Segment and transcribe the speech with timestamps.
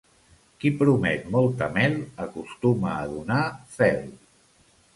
[0.61, 3.45] Qui promet molta mel acostuma a donar
[3.77, 4.05] fel.